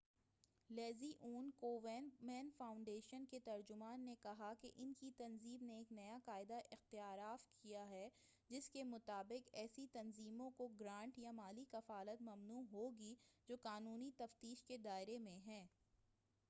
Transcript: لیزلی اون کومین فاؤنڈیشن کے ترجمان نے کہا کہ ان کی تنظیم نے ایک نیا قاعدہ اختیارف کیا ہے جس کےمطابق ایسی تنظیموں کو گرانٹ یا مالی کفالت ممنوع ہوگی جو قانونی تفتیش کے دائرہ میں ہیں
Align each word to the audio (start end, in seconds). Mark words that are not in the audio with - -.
لیزلی 0.69 1.11
اون 1.19 1.49
کومین 1.57 2.07
فاؤنڈیشن 2.57 3.25
کے 3.25 3.39
ترجمان 3.39 4.05
نے 4.05 4.15
کہا 4.21 4.51
کہ 4.61 4.71
ان 4.75 4.93
کی 4.93 5.11
تنظیم 5.17 5.65
نے 5.65 5.77
ایک 5.77 5.91
نیا 5.91 6.17
قاعدہ 6.25 6.59
اختیارف 6.71 7.45
کیا 7.57 7.87
ہے 7.89 8.07
جس 8.49 8.69
کےمطابق 8.69 9.49
ایسی 9.53 9.85
تنظیموں 9.93 10.49
کو 10.51 10.67
گرانٹ 10.79 11.19
یا 11.19 11.31
مالی 11.33 11.65
کفالت 11.71 12.21
ممنوع 12.21 12.63
ہوگی 12.71 13.13
جو 13.49 13.55
قانونی 13.61 14.11
تفتیش 14.17 14.63
کے 14.63 14.77
دائرہ 14.79 15.17
میں 15.19 15.37
ہیں 15.39 15.65